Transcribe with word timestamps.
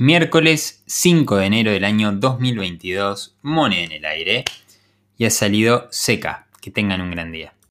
Miércoles 0.00 0.84
5 0.86 1.38
de 1.38 1.46
enero 1.46 1.72
del 1.72 1.82
año 1.82 2.12
2022, 2.12 3.34
mone 3.42 3.82
en 3.82 3.90
el 3.90 4.04
aire 4.04 4.44
y 5.16 5.24
ha 5.24 5.30
salido 5.30 5.88
seca. 5.90 6.46
Que 6.60 6.70
tengan 6.70 7.00
un 7.00 7.10
gran 7.10 7.32
día. 7.32 7.52